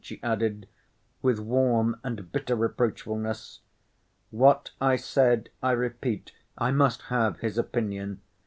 she 0.03 0.19
added, 0.23 0.67
with 1.21 1.39
warm 1.39 1.95
and 2.03 2.31
bitter 2.31 2.55
reproachfulness. 2.55 3.59
"What 4.31 4.71
I 4.81 4.95
said, 4.95 5.49
I 5.61 5.73
repeat. 5.73 6.31
I 6.57 6.71
must 6.71 7.03
have 7.09 7.41
his 7.41 7.55
opinion. 7.55 8.19